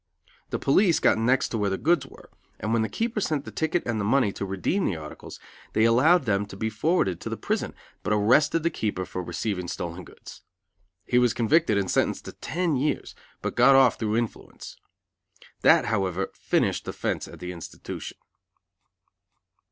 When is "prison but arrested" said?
7.37-8.63